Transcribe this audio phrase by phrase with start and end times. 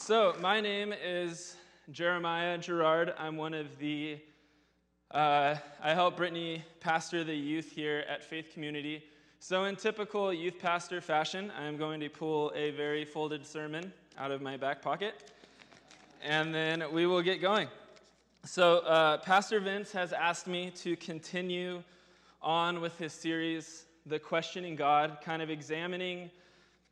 [0.00, 1.56] So, my name is
[1.90, 3.12] Jeremiah Gerard.
[3.18, 4.18] I'm one of the,
[5.10, 9.02] uh, I help Brittany pastor the youth here at Faith Community.
[9.40, 14.30] So, in typical youth pastor fashion, I'm going to pull a very folded sermon out
[14.30, 15.32] of my back pocket,
[16.24, 17.68] and then we will get going.
[18.44, 21.82] So, uh, Pastor Vince has asked me to continue
[22.40, 26.30] on with his series, The Questioning God, kind of examining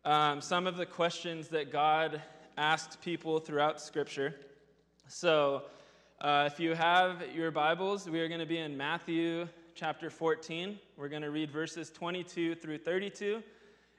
[0.04, 2.20] um, some of the questions that God
[2.56, 4.34] asked people throughout Scripture.
[5.08, 5.64] So,
[6.22, 10.78] uh, if you have your Bibles, we are going to be in Matthew chapter 14.
[10.96, 13.42] We're going to read verses 22 through 32.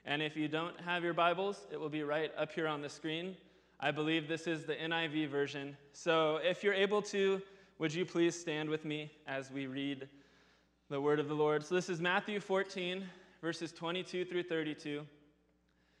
[0.04, 2.88] And if you don't have your Bibles, it will be right up here on the
[2.88, 3.36] screen.
[3.78, 5.76] I believe this is the NIV version.
[5.92, 7.40] So, if you're able to,
[7.78, 10.08] would you please stand with me as we read
[10.90, 11.64] the word of the Lord?
[11.64, 13.04] So, this is Matthew 14,
[13.40, 15.06] verses 22 through 32.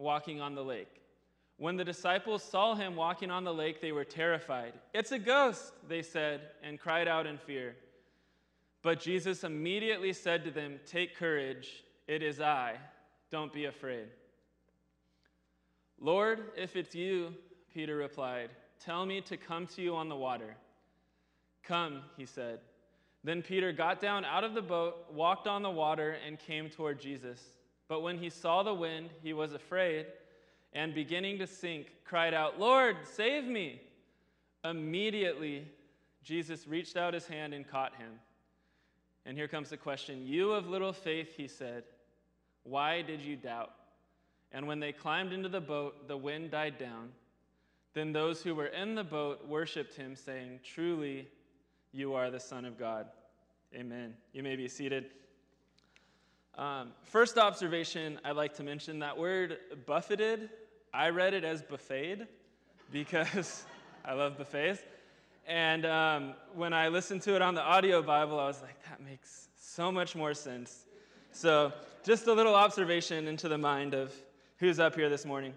[0.00, 1.00] walking on the lake.
[1.58, 4.72] When the disciples saw him walking on the lake, they were terrified.
[4.94, 7.76] It's a ghost, they said, and cried out in fear.
[8.82, 12.76] But Jesus immediately said to them, Take courage, it is I,
[13.30, 14.06] don't be afraid.
[16.00, 17.34] Lord, if it's you,
[17.74, 18.48] Peter replied,
[18.82, 20.56] tell me to come to you on the water.
[21.62, 22.60] Come, he said.
[23.22, 26.98] Then Peter got down out of the boat, walked on the water, and came toward
[26.98, 27.42] Jesus.
[27.90, 30.06] But when he saw the wind, he was afraid,
[30.72, 33.80] and beginning to sink, cried out, Lord, save me!
[34.64, 35.66] Immediately,
[36.22, 38.12] Jesus reached out his hand and caught him.
[39.26, 41.82] And here comes the question You of little faith, he said,
[42.62, 43.72] why did you doubt?
[44.52, 47.08] And when they climbed into the boat, the wind died down.
[47.94, 51.26] Then those who were in the boat worshiped him, saying, Truly,
[51.92, 53.06] you are the Son of God.
[53.74, 54.14] Amen.
[54.32, 55.06] You may be seated.
[56.56, 60.50] Um, first observation, I'd like to mention that word buffeted,
[60.92, 62.26] I read it as buffeted
[62.92, 63.64] because
[64.04, 64.82] I love buffets.
[65.46, 69.00] And um, when I listened to it on the audio Bible, I was like, that
[69.00, 70.86] makes so much more sense.
[71.32, 71.72] So,
[72.02, 74.12] just a little observation into the mind of
[74.58, 75.54] who's up here this morning.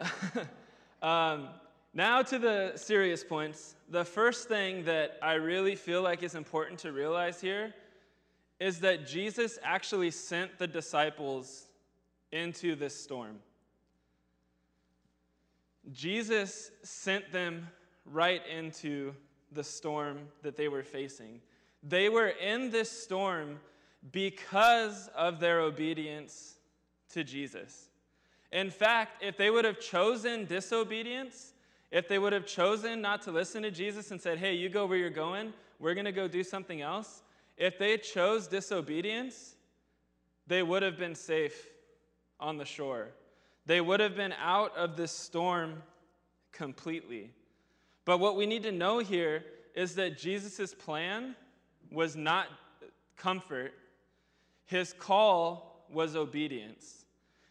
[1.02, 1.48] um,
[1.94, 3.76] now to the serious points.
[3.88, 7.74] The first thing that I really feel like is important to realize here
[8.60, 11.66] is that Jesus actually sent the disciples
[12.30, 13.38] into this storm.
[15.92, 17.66] Jesus sent them
[18.04, 19.14] right into
[19.50, 21.40] the storm that they were facing.
[21.82, 23.58] They were in this storm
[24.12, 26.54] because of their obedience
[27.10, 27.88] to Jesus.
[28.52, 31.54] In fact, if they would have chosen disobedience,
[31.90, 34.86] if they would have chosen not to listen to Jesus and said, hey, you go
[34.86, 37.22] where you're going, we're going to go do something else,
[37.60, 39.54] if they chose disobedience,
[40.46, 41.68] they would have been safe
[42.40, 43.08] on the shore.
[43.66, 45.82] They would have been out of this storm
[46.52, 47.30] completely.
[48.06, 49.44] But what we need to know here
[49.74, 51.36] is that Jesus' plan
[51.92, 52.46] was not
[53.18, 53.74] comfort,
[54.64, 57.04] his call was obedience.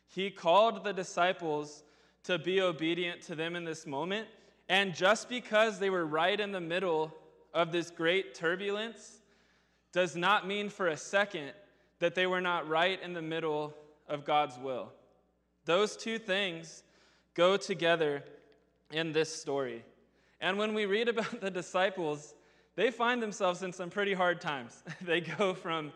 [0.08, 1.84] He called the disciples
[2.24, 4.28] to be obedient to them in this moment.
[4.70, 7.14] And just because they were right in the middle
[7.54, 9.19] of this great turbulence,
[9.92, 11.52] does not mean for a second
[12.00, 13.74] that they were not right in the middle
[14.08, 14.92] of God's will.
[15.66, 16.84] Those two things
[17.34, 18.24] go together
[18.92, 19.84] in this story.
[20.42, 22.34] And when we read about the disciples,
[22.76, 24.84] they find themselves in some pretty hard times.
[25.02, 25.92] they go from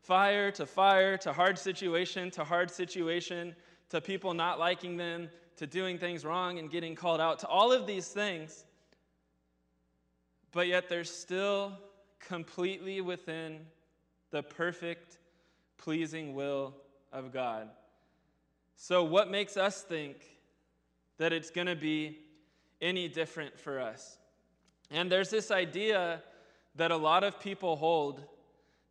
[0.00, 3.54] fire to fire to hard situation to hard situation
[3.90, 7.72] to people not liking them to doing things wrong and getting called out to all
[7.72, 8.64] of these things.
[10.52, 11.72] But yet they're still
[12.20, 13.60] completely within
[14.30, 15.18] the perfect,
[15.76, 16.74] pleasing will
[17.12, 17.68] of God.
[18.76, 20.16] So, what makes us think
[21.18, 22.18] that it's going to be
[22.80, 24.18] any different for us?
[24.90, 26.22] And there's this idea
[26.76, 28.22] that a lot of people hold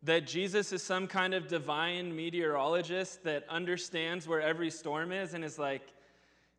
[0.02, 5.44] that Jesus is some kind of divine meteorologist that understands where every storm is and
[5.44, 5.92] is like,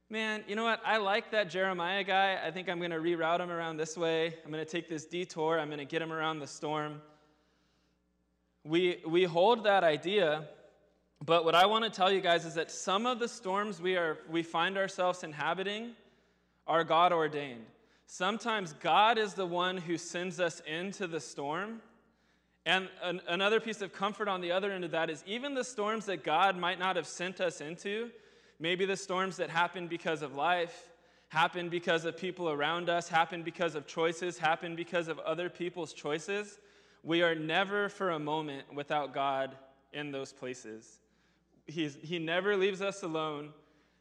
[0.10, 0.82] man, you know what?
[0.84, 2.40] I like that Jeremiah guy.
[2.44, 4.34] I think I'm going to reroute him around this way.
[4.44, 5.60] I'm going to take this detour.
[5.60, 7.02] I'm going to get him around the storm.
[8.64, 10.46] We, we hold that idea,
[11.24, 13.96] but what I want to tell you guys is that some of the storms we,
[13.96, 15.92] are, we find ourselves inhabiting
[16.68, 17.66] are God ordained.
[18.06, 21.82] Sometimes God is the one who sends us into the storm.
[22.66, 25.64] And an, another piece of comfort on the other end of that is even the
[25.64, 28.10] storms that God might not have sent us into,
[28.60, 30.90] maybe the storms that happen because of life,
[31.30, 35.94] happen because of people around us, happen because of choices, happen because of other people's
[35.94, 36.60] choices,
[37.04, 39.56] we are never for a moment without God
[39.94, 41.00] in those places.
[41.66, 43.54] He's, he never leaves us alone.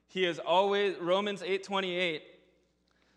[0.08, 2.22] He is always, Romans 8:28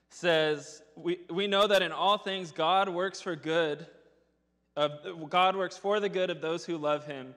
[0.10, 3.88] says, we, we know that in all things God works for good,
[4.76, 7.34] of, God works for the good of those who love him,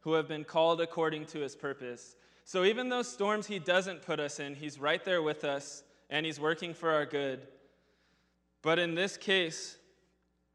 [0.00, 2.16] who have been called according to his purpose.
[2.44, 6.26] So even those storms he doesn't put us in, he's right there with us and
[6.26, 7.46] he's working for our good.
[8.62, 9.76] But in this case,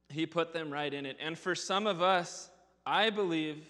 [0.09, 1.17] he put them right in it.
[1.19, 2.49] And for some of us,
[2.85, 3.67] I believe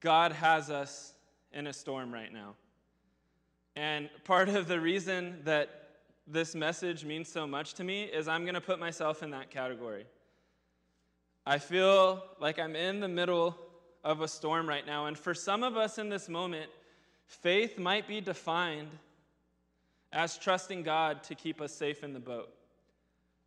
[0.00, 1.14] God has us
[1.52, 2.54] in a storm right now.
[3.74, 5.88] And part of the reason that
[6.26, 9.50] this message means so much to me is I'm going to put myself in that
[9.50, 10.04] category.
[11.44, 13.56] I feel like I'm in the middle
[14.04, 15.06] of a storm right now.
[15.06, 16.70] And for some of us in this moment,
[17.32, 18.90] faith might be defined
[20.12, 22.52] as trusting God to keep us safe in the boat.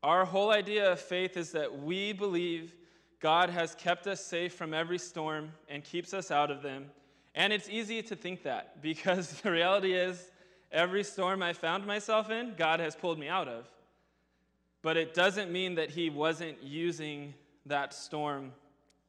[0.01, 2.75] Our whole idea of faith is that we believe
[3.19, 6.85] God has kept us safe from every storm and keeps us out of them.
[7.33, 10.31] And it's easy to think that because the reality is,
[10.71, 13.67] every storm I found myself in, God has pulled me out of.
[14.81, 17.33] But it doesn't mean that He wasn't using
[17.65, 18.51] that storm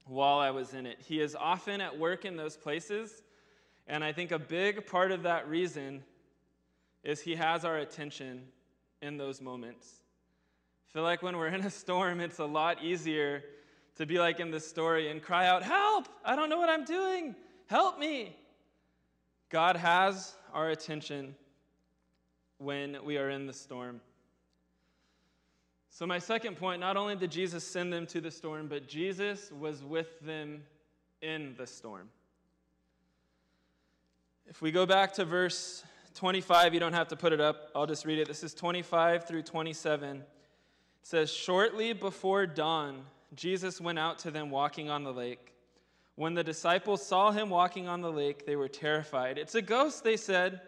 [0.07, 0.99] while I was in it.
[1.07, 3.23] He is often at work in those places.
[3.87, 6.03] And I think a big part of that reason
[7.05, 8.43] is He has our attention
[9.01, 10.01] in those moments.
[10.89, 13.45] I feel like when we're in a storm, it's a lot easier
[13.97, 16.09] to be like in this story and cry out, Help!
[16.25, 17.35] I don't know what I'm doing.
[17.67, 18.37] Help me.
[19.51, 21.35] God has our attention
[22.59, 24.01] when we are in the storm.
[25.91, 29.51] So, my second point not only did Jesus send them to the storm, but Jesus
[29.51, 30.63] was with them
[31.23, 32.11] in the storm.
[34.49, 35.83] If we go back to verse
[36.15, 38.29] 25, you don't have to put it up, I'll just read it.
[38.29, 40.19] This is 25 through 27.
[40.19, 40.25] It
[41.03, 43.03] says, Shortly before dawn,
[43.35, 45.53] Jesus went out to them walking on the lake.
[46.15, 49.37] When the disciples saw him walking on the lake, they were terrified.
[49.37, 50.61] It's a ghost, they said,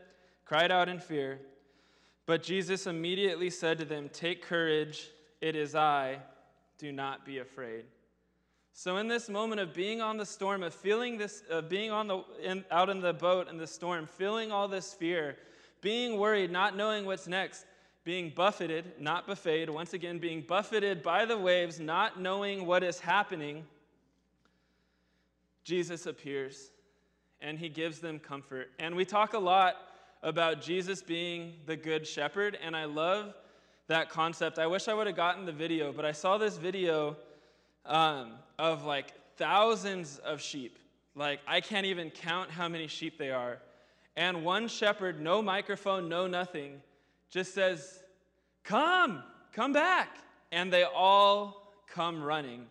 [0.45, 1.39] cried out in fear.
[2.27, 5.09] But Jesus immediately said to them, Take courage,
[5.41, 6.19] it is I,
[6.79, 7.85] do not be afraid.
[8.81, 12.07] So, in this moment of being on the storm, of feeling this, of being on
[12.07, 15.37] the, in, out in the boat in the storm, feeling all this fear,
[15.81, 17.67] being worried, not knowing what's next,
[18.05, 23.01] being buffeted, not buffeted, once again, being buffeted by the waves, not knowing what is
[23.01, 23.67] happening,
[25.65, 26.71] Jesus appears
[27.41, 28.71] and he gives them comfort.
[28.79, 29.75] And we talk a lot
[30.23, 33.35] about Jesus being the good shepherd, and I love
[33.89, 34.61] that concept.
[34.61, 37.17] I wish I would have gotten the video, but I saw this video
[37.89, 40.79] um, of like thousands of sheep.
[41.15, 43.59] Like, I can't even count how many sheep they are.
[44.17, 46.81] And one shepherd, no microphone, no nothing,
[47.31, 48.01] just says,
[48.63, 50.19] Come, come back.
[50.53, 52.67] And they all come running.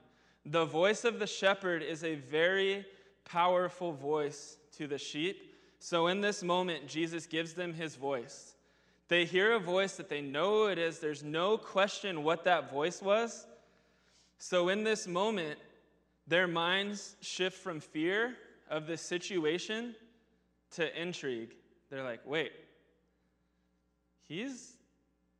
[0.45, 2.85] The voice of the shepherd is a very
[3.25, 5.55] powerful voice to the sheep.
[5.79, 8.55] So, in this moment, Jesus gives them his voice.
[9.09, 10.99] They hear a voice that they know it is.
[10.99, 13.46] There's no question what that voice was.
[14.39, 15.59] So, in this moment,
[16.27, 18.35] their minds shift from fear
[18.69, 19.95] of the situation
[20.71, 21.55] to intrigue.
[21.89, 22.51] They're like, wait,
[24.27, 24.73] he's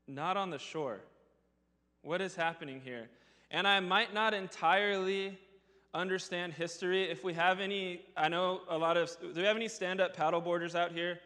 [0.06, 1.00] not on the shore.
[2.02, 3.08] What is happening here?
[3.50, 5.38] And I might not entirely
[5.94, 7.10] understand history.
[7.10, 10.16] If we have any, I know a lot of, do we have any stand up
[10.16, 11.18] paddleboarders out here?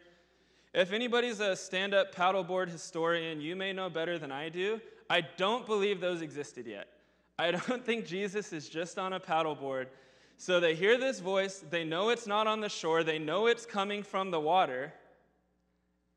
[0.73, 4.81] If anybody's a stand up paddleboard historian, you may know better than I do.
[5.09, 6.87] I don't believe those existed yet.
[7.37, 9.87] I don't think Jesus is just on a paddleboard.
[10.37, 13.65] So they hear this voice, they know it's not on the shore, they know it's
[13.65, 14.93] coming from the water,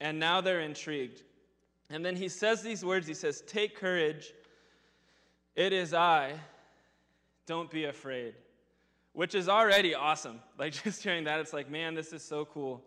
[0.01, 1.23] and now they're intrigued.
[1.91, 4.33] And then he says these words He says, Take courage,
[5.55, 6.33] it is I,
[7.47, 8.35] don't be afraid.
[9.13, 10.41] Which is already awesome.
[10.59, 12.83] Like just hearing that, it's like, man, this is so cool.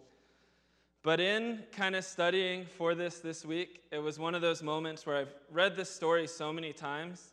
[1.03, 5.05] But in kind of studying for this this week, it was one of those moments
[5.05, 7.31] where I've read this story so many times.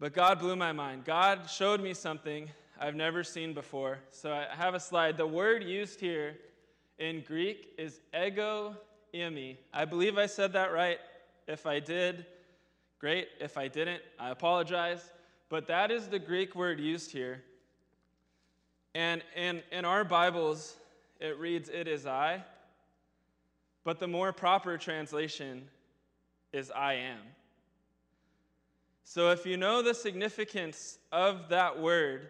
[0.00, 1.04] But God blew my mind.
[1.04, 2.48] God showed me something
[2.80, 3.98] I've never seen before.
[4.10, 5.18] So I have a slide.
[5.18, 6.38] The word used here
[6.98, 8.76] in Greek is ego
[9.14, 9.58] eimi.
[9.74, 10.98] I believe I said that right.
[11.46, 12.24] If I did,
[12.98, 13.28] great.
[13.40, 15.12] If I didn't, I apologize.
[15.50, 17.42] But that is the Greek word used here.
[18.94, 20.76] And in, in our Bibles,
[21.20, 22.42] it reads, It is I.
[23.84, 25.68] But the more proper translation
[26.54, 27.20] is I am.
[29.12, 32.28] So if you know the significance of that word,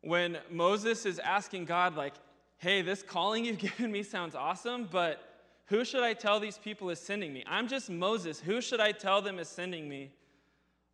[0.00, 2.14] when Moses is asking God, like,
[2.56, 5.20] hey, this calling you've given me sounds awesome, but
[5.66, 7.44] who should I tell these people is sending me?
[7.46, 8.40] I'm just Moses.
[8.40, 10.10] Who should I tell them is sending me?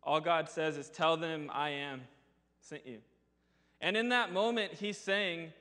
[0.03, 2.01] All God says is, tell them I am
[2.59, 2.97] sent you.
[3.79, 5.53] And in that moment, he's saying,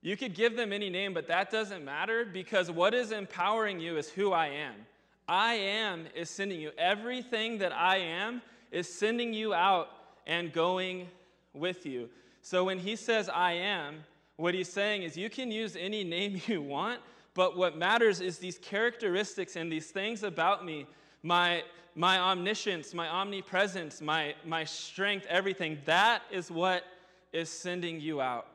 [0.00, 3.98] you could give them any name, but that doesn't matter because what is empowering you
[3.98, 4.86] is who I am.
[5.28, 6.70] I am is sending you.
[6.78, 8.40] Everything that I am
[8.74, 9.88] is sending you out
[10.26, 11.08] and going
[11.54, 12.10] with you.
[12.42, 14.04] So when he says I am,
[14.36, 17.00] what he's saying is you can use any name you want,
[17.34, 20.86] but what matters is these characteristics and these things about me
[21.22, 21.62] my,
[21.94, 25.78] my omniscience, my omnipresence, my, my strength, everything.
[25.86, 26.84] That is what
[27.32, 28.46] is sending you out.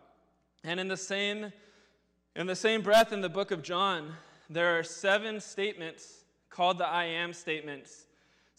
[0.64, 1.52] And in the same
[2.36, 4.14] in the same breath in the book of John,
[4.50, 8.06] there are seven statements called the I am statements,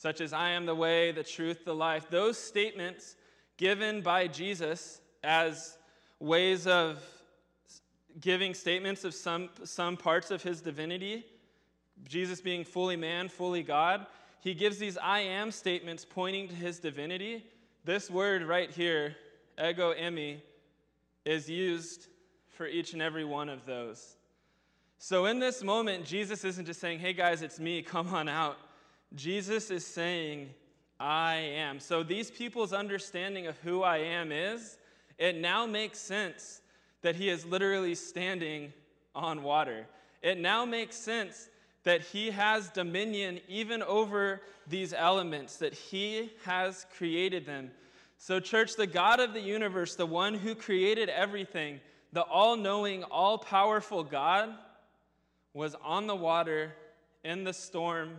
[0.01, 2.09] such as I am the way, the truth, the life.
[2.09, 3.17] Those statements
[3.59, 5.77] given by Jesus as
[6.19, 7.05] ways of
[8.19, 11.27] giving statements of some, some parts of his divinity,
[12.09, 14.07] Jesus being fully man, fully God,
[14.41, 17.45] he gives these I am statements pointing to his divinity.
[17.85, 19.17] This word right here,
[19.63, 20.41] ego eimi,
[21.27, 22.07] is used
[22.49, 24.17] for each and every one of those.
[24.97, 28.57] So in this moment, Jesus isn't just saying, hey guys, it's me, come on out.
[29.15, 30.51] Jesus is saying,
[30.99, 31.81] I am.
[31.81, 34.79] So these people's understanding of who I am is,
[35.19, 36.61] it now makes sense
[37.03, 38.73] that he is literally standing
[39.15, 39.87] on water.
[40.23, 41.49] It now makes sense
[41.85, 47.71] that he has dominion even over these elements, that he has created them.
[48.19, 51.81] So, church, the God of the universe, the one who created everything,
[52.13, 54.51] the all knowing, all powerful God,
[55.55, 56.75] was on the water
[57.25, 58.19] in the storm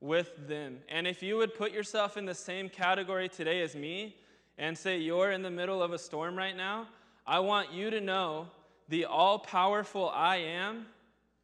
[0.00, 0.78] with them.
[0.88, 4.16] And if you would put yourself in the same category today as me
[4.58, 6.88] and say you're in the middle of a storm right now,
[7.26, 8.48] I want you to know
[8.88, 10.86] the all powerful I am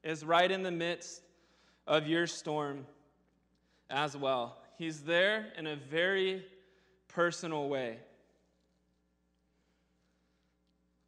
[0.02, 1.22] is right in the midst
[1.86, 2.86] of your storm
[3.90, 4.58] as well.
[4.78, 6.44] He's there in a very
[7.08, 7.98] personal way.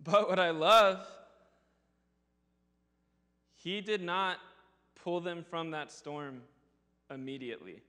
[0.02, 1.06] But what I love,
[3.56, 4.38] he did not
[5.02, 6.42] pull them from that storm
[7.10, 7.80] immediately.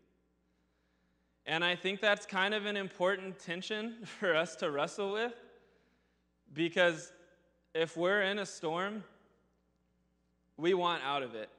[1.45, 5.33] And I think that's kind of an important tension for us to wrestle with
[6.53, 7.11] because
[7.73, 9.03] if we're in a storm,
[10.57, 11.49] we want out of it.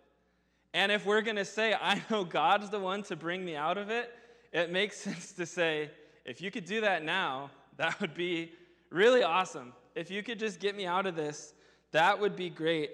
[0.73, 3.79] And if we're going to say, I know God's the one to bring me out
[3.79, 4.13] of it,
[4.53, 5.91] it makes sense to say,
[6.25, 8.53] if you could do that now, that would be
[8.91, 9.73] really awesome.
[9.95, 11.55] If you could just get me out of this,
[11.93, 12.91] that would be great.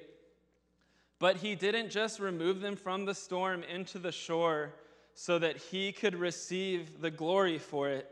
[1.19, 4.75] But he didn't just remove them from the storm into the shore
[5.15, 8.11] so that he could receive the glory for it.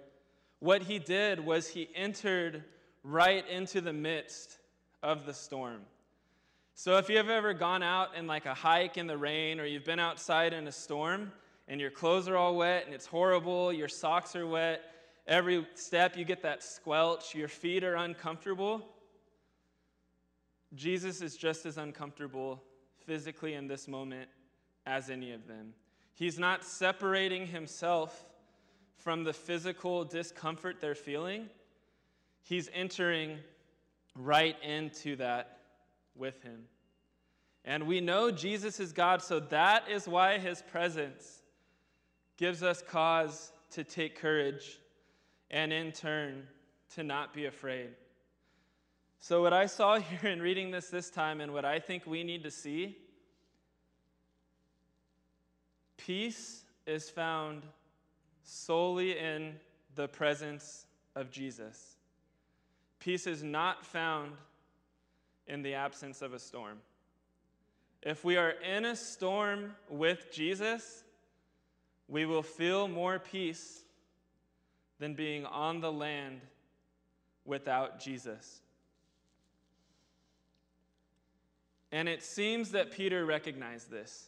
[0.61, 2.65] What he did was he entered
[3.03, 4.59] right into the midst
[5.03, 5.83] of the storm.
[6.75, 9.85] So if you've ever gone out in like a hike in the rain or you've
[9.85, 11.31] been outside in a storm
[11.69, 14.81] and your clothes are all wet and it's horrible, your socks are wet,
[15.27, 18.83] every step you get that squelch, your feet are uncomfortable.
[20.75, 22.63] Jesus is just as uncomfortable
[23.07, 24.29] physically in this moment
[24.87, 25.75] as any of them.
[26.15, 28.25] He's not separating himself
[28.97, 31.49] from the physical discomfort they're feeling
[32.45, 33.39] he's entering
[34.15, 35.59] right into that
[36.15, 36.65] with him.
[37.65, 41.43] And we know Jesus is God, so that is why his presence
[42.37, 44.79] gives us cause to take courage
[45.51, 46.47] and in turn
[46.95, 47.89] to not be afraid.
[49.27, 52.25] So, what I saw here in reading this this time, and what I think we
[52.25, 52.99] need to see
[55.97, 57.63] peace is found
[58.43, 59.55] solely in
[59.95, 60.85] the presence
[61.17, 61.97] of Jesus.
[63.01, 64.33] Peace is not found
[65.47, 66.77] in the absence of a storm.
[68.03, 71.03] If we are in a storm with Jesus,
[72.09, 73.85] we will feel more peace
[74.99, 76.43] than being on the land
[77.47, 78.61] without Jesus.
[81.95, 84.27] And it seems that Peter recognized this.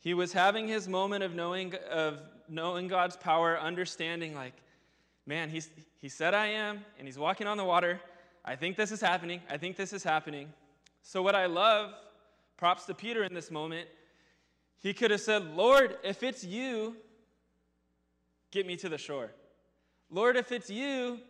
[0.00, 4.52] He was having his moment of knowing, of knowing God's power, understanding, like,
[5.24, 8.02] man, he's, he said I am, and he's walking on the water.
[8.44, 9.40] I think this is happening.
[9.48, 10.52] I think this is happening.
[11.00, 11.94] So, what I love,
[12.58, 13.88] props to Peter in this moment,
[14.78, 16.96] he could have said, Lord, if it's you,
[18.50, 19.30] get me to the shore.
[20.10, 21.20] Lord, if it's you,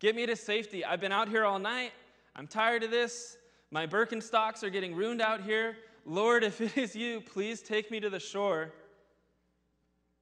[0.00, 0.84] get me to safety.
[0.84, 1.92] I've been out here all night.
[2.36, 3.38] I'm tired of this.
[3.70, 5.76] My Birkenstocks are getting ruined out here.
[6.04, 8.72] Lord, if it is you, please take me to the shore.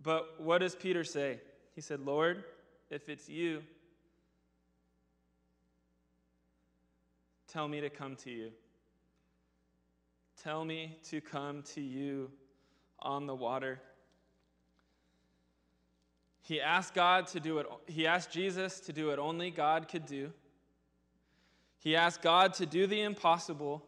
[0.03, 1.41] But what does Peter say?
[1.75, 2.45] He said, Lord,
[2.91, 3.63] if it's you,
[7.47, 8.51] tell me to come to you.
[10.43, 12.31] Tell me to come to you
[13.01, 13.81] on the water.
[16.43, 20.07] He asked God to do it, he asked Jesus to do what only God could
[20.07, 20.33] do.
[21.79, 23.85] He asked God to do the impossible.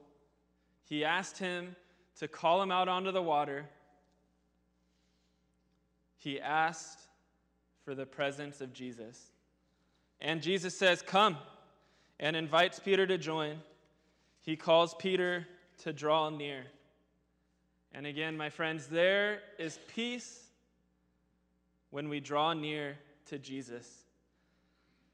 [0.84, 1.76] He asked him
[2.18, 3.66] to call him out onto the water.
[6.16, 7.00] He asked
[7.84, 9.30] for the presence of Jesus.
[10.20, 11.38] And Jesus says, Come,
[12.18, 13.58] and invites Peter to join.
[14.42, 15.46] He calls Peter
[15.78, 16.64] to draw near.
[17.92, 20.44] And again, my friends, there is peace
[21.90, 24.04] when we draw near to Jesus.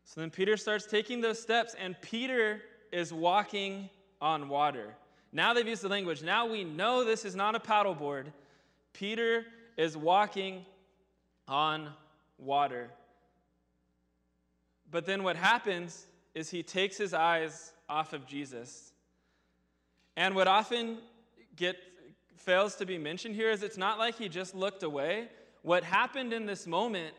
[0.06, 4.94] So then Peter starts taking those steps, and Peter is walking on water.
[5.32, 6.22] Now they've used the language.
[6.22, 8.26] Now we know this is not a paddleboard.
[8.92, 9.44] Peter
[9.76, 10.64] is walking
[11.48, 11.90] on
[12.38, 12.88] water.
[14.90, 18.92] But then what happens is he takes his eyes off of Jesus.
[20.16, 20.98] And what often
[21.56, 21.76] get,
[22.36, 25.28] fails to be mentioned here is it's not like he just looked away.
[25.62, 27.12] What happened in this moment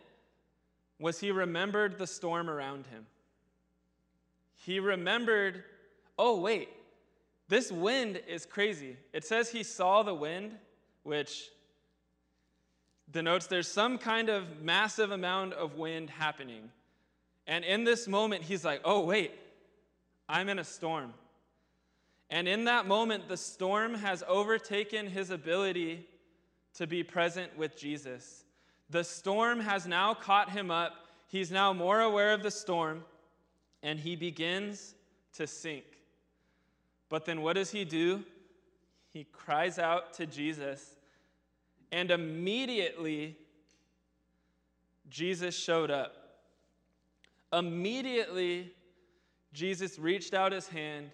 [0.99, 3.05] was he remembered the storm around him.
[4.55, 5.63] He remembered,
[6.17, 6.69] oh, wait,
[7.47, 8.97] this wind is crazy.
[9.13, 10.53] It says he saw the wind,
[11.03, 11.49] which
[13.11, 16.69] denotes there's some kind of massive amount of wind happening.
[17.45, 19.31] And in this moment, he's like, oh, wait,
[20.27, 21.13] I'm in a storm.
[22.29, 26.05] And in that moment, the storm has overtaken his ability
[26.73, 28.43] to be present with Jesus.
[28.89, 30.93] The storm has now caught him up.
[31.27, 33.03] He's now more aware of the storm,
[33.83, 34.95] and he begins
[35.33, 35.83] to sink.
[37.09, 38.23] But then what does he do?
[39.11, 40.95] He cries out to Jesus,
[41.91, 43.37] and immediately
[45.09, 46.15] Jesus showed up.
[47.53, 48.71] Immediately,
[49.53, 51.11] Jesus reached out his hand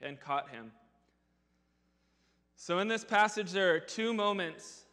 [0.00, 0.72] and caught him.
[2.56, 4.85] So, in this passage, there are two moments,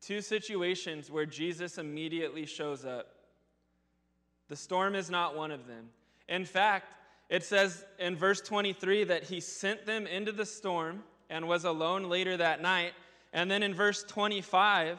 [0.00, 3.08] two situations where Jesus immediately shows up.
[4.48, 5.90] The storm is not one of them.
[6.28, 6.94] In fact,
[7.28, 12.04] it says in verse 23 that he sent them into the storm and was alone
[12.08, 12.92] later that night.
[13.32, 14.98] And then in verse 25,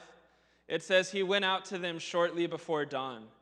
[0.69, 3.23] it says he went out to them shortly before dawn.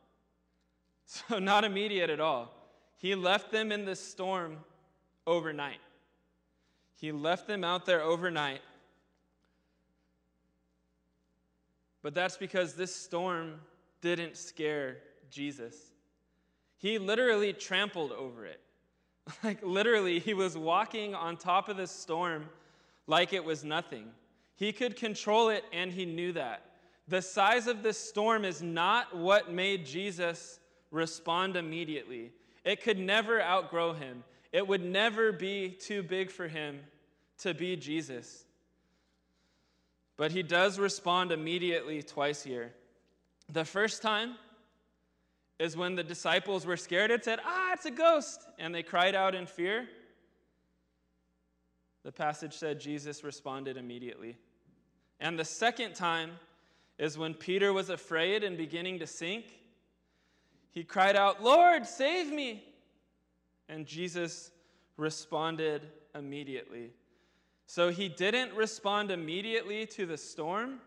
[1.12, 2.54] So, not immediate at all.
[2.98, 4.58] He left them in the storm
[5.26, 5.80] overnight.
[6.94, 8.62] He left them out there overnight.
[12.02, 13.60] But that's because this storm
[14.02, 14.98] didn't scare
[15.30, 15.76] Jesus.
[16.78, 18.62] He literally trampled over it.
[19.44, 22.50] Like, literally, he was walking on top of the storm
[23.06, 24.08] like it was nothing.
[24.56, 26.64] He could control it, and he knew that.
[27.08, 30.60] The size of this storm is not what made Jesus
[30.92, 32.32] respond immediately.
[32.64, 36.80] It could never outgrow him, it would never be too big for him
[37.40, 38.46] to be Jesus.
[40.20, 42.74] But he does respond immediately twice here.
[43.52, 44.36] The first time,
[45.60, 47.12] is when the disciples were scared.
[47.12, 48.48] It said, Ah, it's a ghost.
[48.58, 49.88] And they cried out in fear.
[52.04, 54.38] The passage said Jesus responded immediately.
[55.20, 56.32] And the second time
[56.98, 59.46] is when Peter was afraid and beginning to sink.
[60.72, 62.64] He cried out, Lord, save me.
[63.68, 64.52] And Jesus
[64.96, 66.92] responded immediately.
[67.70, 70.80] So he didn't respond immediately to the storm,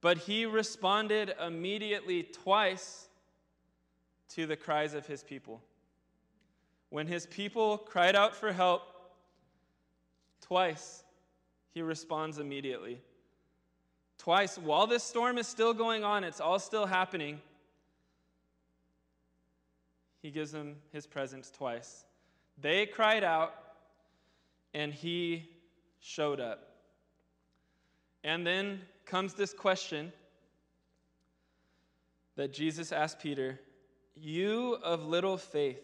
[0.00, 3.06] but he responded immediately twice
[4.30, 5.62] to the cries of his people.
[6.90, 8.82] When his people cried out for help,
[10.40, 11.04] twice
[11.72, 13.00] he responds immediately.
[14.18, 17.40] Twice, while this storm is still going on, it's all still happening,
[20.20, 22.04] he gives them his presence twice.
[22.60, 23.54] They cried out,
[24.74, 25.50] and he
[26.00, 26.68] showed up.
[28.24, 30.12] And then comes this question
[32.36, 33.58] that Jesus asked Peter
[34.20, 35.80] you of little faith,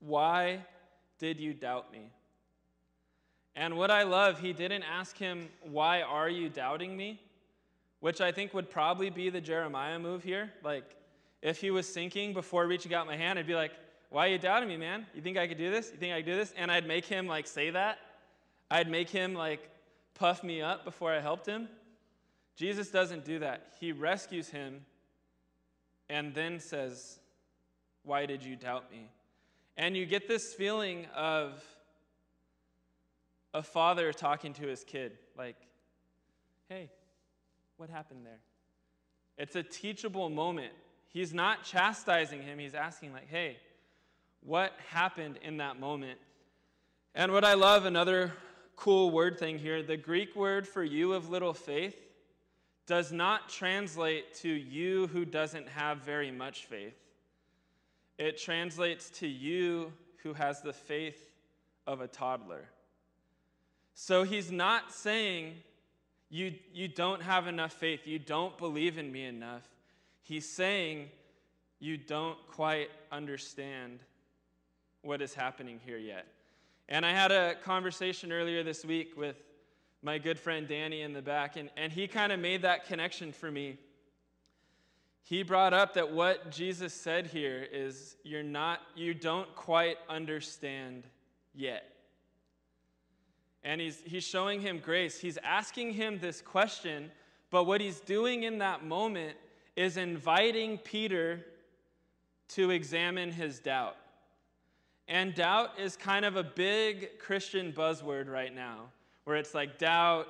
[0.00, 0.60] why
[1.18, 2.10] did you doubt me?
[3.56, 7.20] And what I love, he didn't ask him, Why are you doubting me?
[8.00, 10.52] Which I think would probably be the Jeremiah move here.
[10.62, 10.84] Like,
[11.40, 13.72] if he was sinking before reaching out my hand, I'd be like,
[14.10, 15.06] Why are you doubting me, man?
[15.14, 15.90] You think I could do this?
[15.92, 16.52] You think I could do this?
[16.56, 17.98] And I'd make him like say that.
[18.70, 19.68] I'd make him like
[20.14, 21.68] puff me up before I helped him.
[22.56, 23.72] Jesus doesn't do that.
[23.80, 24.84] He rescues him
[26.08, 27.18] and then says,
[28.02, 29.10] Why did you doubt me?
[29.76, 31.62] And you get this feeling of,
[33.54, 35.56] a father talking to his kid, like,
[36.68, 36.90] hey,
[37.76, 38.40] what happened there?
[39.38, 40.72] It's a teachable moment.
[41.08, 43.56] He's not chastising him, he's asking, like, hey,
[44.42, 46.18] what happened in that moment?
[47.14, 48.32] And what I love, another
[48.76, 51.96] cool word thing here, the Greek word for you of little faith
[52.86, 56.96] does not translate to you who doesn't have very much faith.
[58.18, 61.32] It translates to you who has the faith
[61.86, 62.64] of a toddler.
[63.94, 65.54] So he's not saying,
[66.28, 69.62] you, you don't have enough faith, you don't believe in me enough.
[70.22, 71.10] He's saying,
[71.78, 74.00] you don't quite understand
[75.02, 76.26] what is happening here yet.
[76.88, 79.36] And I had a conversation earlier this week with
[80.02, 83.32] my good friend Danny in the back, and, and he kind of made that connection
[83.32, 83.78] for me.
[85.22, 91.04] He brought up that what Jesus said here is you're not, you don't quite understand
[91.54, 91.90] yet.
[93.62, 95.18] And he's, he's showing him grace.
[95.18, 97.10] He's asking him this question,
[97.50, 99.38] but what he's doing in that moment
[99.74, 101.46] is inviting Peter
[102.48, 103.96] to examine his doubt.
[105.14, 108.88] And doubt is kind of a big Christian buzzword right now,
[109.22, 110.26] where it's like doubt,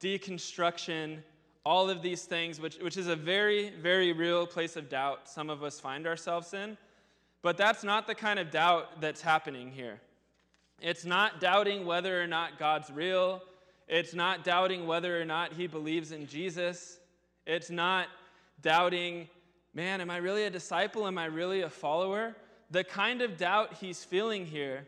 [0.00, 1.18] deconstruction,
[1.66, 5.50] all of these things, which, which is a very, very real place of doubt some
[5.50, 6.78] of us find ourselves in.
[7.42, 10.00] But that's not the kind of doubt that's happening here.
[10.80, 13.42] It's not doubting whether or not God's real.
[13.86, 17.00] It's not doubting whether or not he believes in Jesus.
[17.46, 18.06] It's not
[18.62, 19.28] doubting,
[19.74, 21.06] man, am I really a disciple?
[21.06, 22.34] Am I really a follower?
[22.72, 24.86] The kind of doubt he's feeling here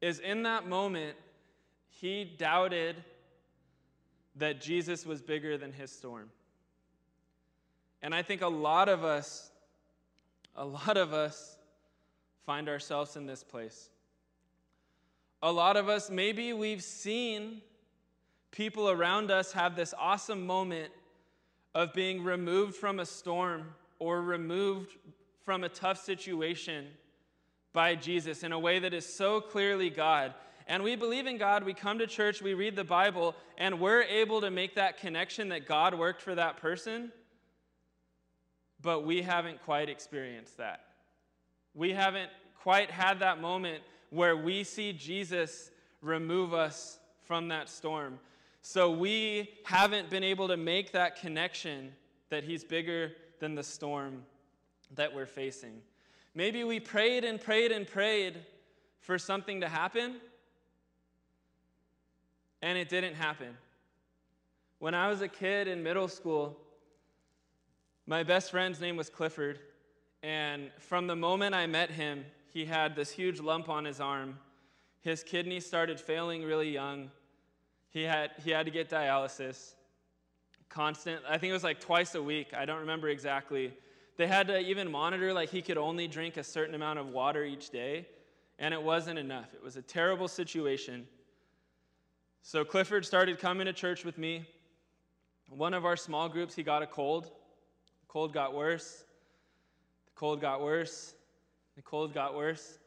[0.00, 1.16] is in that moment,
[1.88, 2.96] he doubted
[4.36, 6.30] that Jesus was bigger than his storm.
[8.02, 9.52] And I think a lot of us,
[10.56, 11.56] a lot of us
[12.44, 13.88] find ourselves in this place.
[15.44, 17.62] A lot of us, maybe we've seen
[18.50, 20.90] people around us have this awesome moment
[21.72, 24.96] of being removed from a storm or removed
[25.44, 26.86] from a tough situation
[27.72, 30.34] by Jesus in a way that is so clearly God.
[30.66, 34.02] And we believe in God, we come to church, we read the Bible, and we're
[34.02, 37.10] able to make that connection that God worked for that person,
[38.80, 40.84] but we haven't quite experienced that.
[41.74, 42.30] We haven't
[42.62, 48.18] quite had that moment where we see Jesus remove us from that storm.
[48.60, 51.92] So we haven't been able to make that connection
[52.28, 54.22] that He's bigger than the storm
[54.94, 55.80] that we're facing.
[56.34, 58.38] Maybe we prayed and prayed and prayed
[59.00, 60.16] for something to happen,
[62.62, 63.56] and it didn't happen.
[64.78, 66.58] When I was a kid in middle school,
[68.06, 69.58] my best friend's name was Clifford,
[70.22, 74.38] and from the moment I met him, he had this huge lump on his arm.
[75.00, 77.10] His kidney started failing really young.
[77.90, 79.74] He had, he had to get dialysis.
[80.68, 82.54] Constant, I think it was like twice a week.
[82.56, 83.74] I don't remember exactly.
[84.16, 87.44] They had to even monitor, like, he could only drink a certain amount of water
[87.44, 88.06] each day,
[88.58, 89.54] and it wasn't enough.
[89.54, 91.06] It was a terrible situation.
[92.42, 94.44] So Clifford started coming to church with me.
[95.48, 97.24] One of our small groups, he got a cold.
[97.24, 99.04] The cold got worse.
[100.06, 101.14] The cold got worse.
[101.76, 102.78] The cold got worse.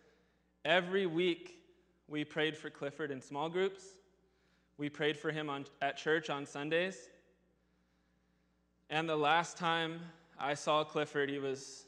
[0.63, 1.63] Every week,
[2.07, 3.83] we prayed for Clifford in small groups.
[4.77, 7.09] We prayed for him on, at church on Sundays.
[8.89, 9.99] And the last time
[10.39, 11.85] I saw Clifford, he was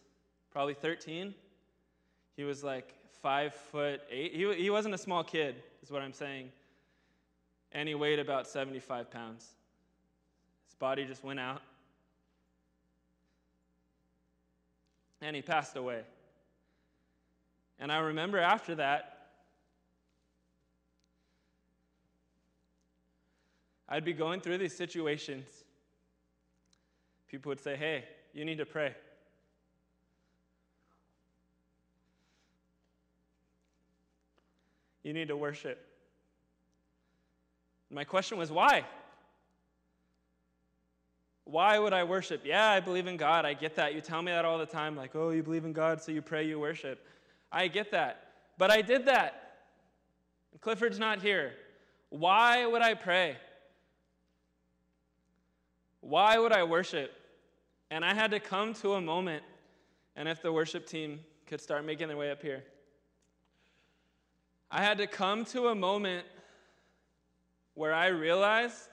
[0.52, 1.34] probably 13.
[2.36, 4.34] He was like five foot eight.
[4.34, 6.52] He, he wasn't a small kid, is what I'm saying.
[7.72, 9.48] And he weighed about 75 pounds.
[10.66, 11.62] His body just went out.
[15.22, 16.02] And he passed away.
[17.80, 19.18] And I remember after that,
[23.90, 25.46] I'd be going through these situations.
[27.30, 28.94] People would say, Hey, you need to pray.
[35.04, 35.84] You need to worship.
[37.90, 38.84] My question was, why?
[41.46, 42.42] Why would I worship?
[42.44, 43.46] Yeah, I believe in God.
[43.46, 43.94] I get that.
[43.94, 46.22] You tell me that all the time, like, oh, you believe in God, so you
[46.22, 47.06] pray, you worship.
[47.52, 48.34] I get that.
[48.58, 49.60] But I did that.
[50.60, 51.54] Clifford's not here.
[52.10, 53.38] Why would I pray?
[56.02, 57.14] Why would I worship?
[57.90, 59.44] And I had to come to a moment,
[60.16, 62.64] and if the worship team could start making their way up here,
[64.70, 66.26] I had to come to a moment
[67.74, 68.90] where I realized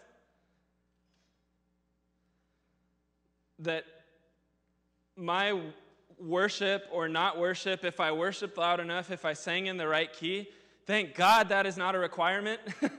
[3.59, 3.85] that
[5.17, 5.61] my
[6.19, 10.13] worship or not worship, if I worshiped loud enough, if I sang in the right
[10.13, 10.49] key,
[10.87, 12.61] Thank God that is not a requirement.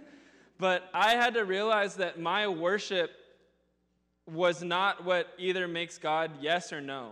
[0.58, 3.12] but I had to realize that my worship
[4.31, 7.11] was not what either makes God yes or no.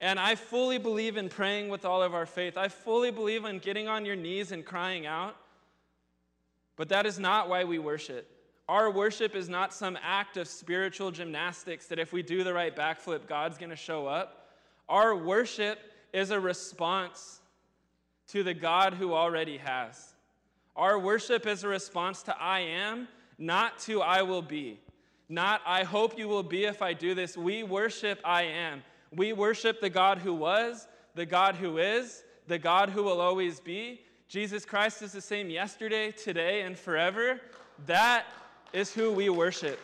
[0.00, 2.56] And I fully believe in praying with all of our faith.
[2.56, 5.36] I fully believe in getting on your knees and crying out.
[6.76, 8.30] But that is not why we worship.
[8.68, 12.74] Our worship is not some act of spiritual gymnastics that if we do the right
[12.74, 14.50] backflip, God's going to show up.
[14.88, 15.78] Our worship
[16.12, 17.40] is a response
[18.28, 20.14] to the God who already has.
[20.76, 23.08] Our worship is a response to I am,
[23.38, 24.78] not to I will be.
[25.28, 27.36] Not I hope you will be if I do this.
[27.36, 28.82] We worship I am.
[29.12, 33.60] We worship the God who was, the God who is, the God who will always
[33.60, 34.00] be.
[34.28, 37.40] Jesus Christ is the same yesterday, today, and forever.
[37.86, 38.26] That
[38.72, 39.78] is who we worship.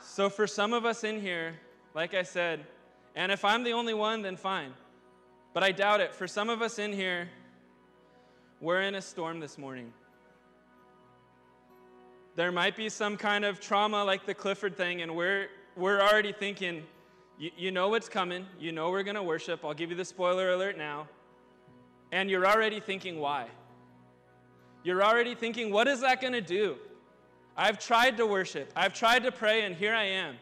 [0.00, 1.54] So, for some of us in here,
[1.94, 2.64] like I said,
[3.16, 4.72] and if I'm the only one, then fine.
[5.52, 6.14] But I doubt it.
[6.14, 7.28] For some of us in here,
[8.60, 9.92] we're in a storm this morning.
[12.36, 16.32] There might be some kind of trauma like the Clifford thing, and we're we're already
[16.32, 16.84] thinking,
[17.38, 18.46] you, know what's coming.
[18.60, 19.64] You know we're going to worship.
[19.64, 21.08] I'll give you the spoiler alert now.
[22.12, 23.48] And you're already thinking, why?
[24.84, 26.76] You're already thinking, what is that going to do?
[27.56, 30.36] I've tried to worship, I've tried to pray, and here I am.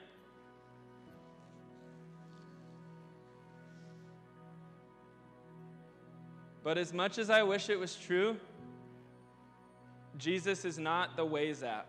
[6.65, 8.37] But as much as I wish it was true,
[10.19, 11.87] Jesus is not the Waze app.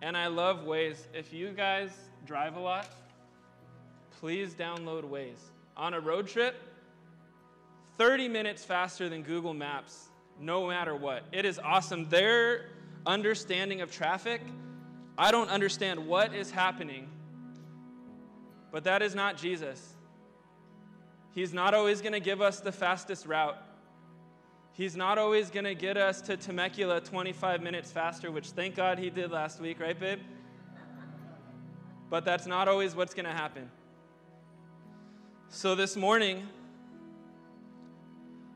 [0.00, 1.06] And I love Waze.
[1.12, 1.90] If you guys
[2.24, 2.88] drive a lot,
[4.20, 5.50] please download Waze.
[5.76, 6.54] On a road trip,
[7.96, 10.08] 30 minutes faster than Google Maps,
[10.40, 11.24] no matter what.
[11.32, 12.08] It is awesome.
[12.08, 12.66] Their
[13.06, 14.40] understanding of traffic,
[15.16, 17.08] I don't understand what is happening,
[18.70, 19.94] but that is not Jesus.
[21.34, 23.56] He's not always going to give us the fastest route.
[24.78, 28.96] He's not always going to get us to Temecula 25 minutes faster, which thank God
[28.96, 30.20] he did last week, right, babe?
[32.08, 33.68] but that's not always what's going to happen.
[35.48, 36.46] So this morning,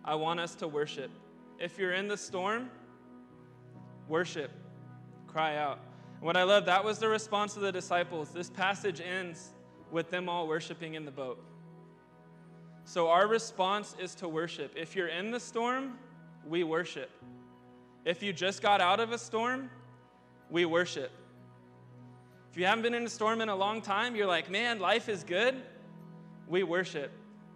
[0.04, 1.10] I want us to worship.
[1.58, 2.70] If you're in the storm,
[4.06, 4.52] worship,
[5.26, 5.80] cry out.
[6.20, 8.30] what I love, that was the response of the disciples.
[8.30, 9.54] This passage ends
[9.90, 11.44] with them all worshiping in the boat.
[12.84, 14.72] So our response is to worship.
[14.76, 15.98] If you're in the storm,
[16.46, 17.10] we worship.
[18.04, 19.70] If you just got out of a storm,
[20.50, 21.10] we worship.
[22.50, 25.08] If you haven't been in a storm in a long time, you're like, man, life
[25.08, 25.54] is good.
[26.48, 27.10] We worship,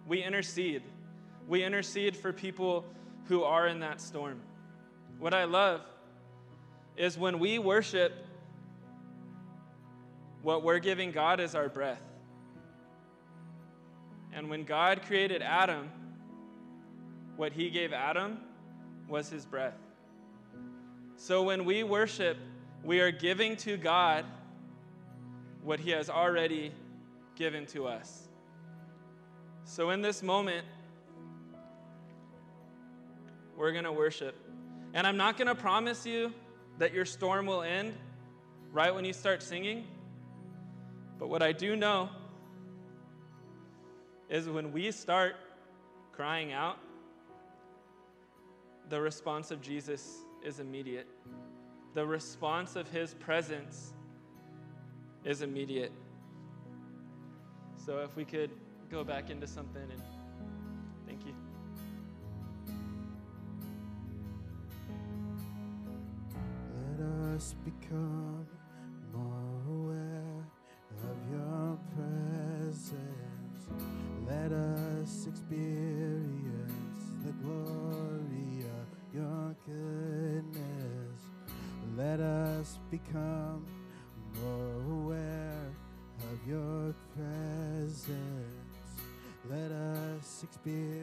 [0.07, 0.81] we intercede.
[1.47, 2.85] We intercede for people
[3.25, 4.41] who are in that storm.
[5.19, 5.81] What I love
[6.95, 8.13] is when we worship,
[10.41, 12.01] what we're giving God is our breath.
[14.33, 15.89] And when God created Adam,
[17.35, 18.39] what he gave Adam
[19.07, 19.77] was his breath.
[21.15, 22.37] So when we worship,
[22.83, 24.25] we are giving to God
[25.67, 26.71] what He has already
[27.35, 28.27] given to us.
[29.65, 30.65] So, in this moment,
[33.57, 34.35] we're going to worship.
[34.93, 36.33] And I'm not going to promise you
[36.77, 37.93] that your storm will end
[38.71, 39.85] right when you start singing.
[41.19, 42.09] But what I do know
[44.29, 45.35] is when we start
[46.13, 46.77] crying out,
[48.89, 51.07] the response of Jesus is immediate.
[51.93, 53.93] The response of his presence
[55.25, 55.91] is immediate.
[57.85, 58.51] So if we could
[58.89, 60.01] go back into something and
[61.05, 61.33] thank you.
[66.97, 68.47] Let us become
[83.05, 83.65] become
[84.41, 85.71] more aware
[86.31, 88.05] of your presence.
[89.49, 90.96] Let us experience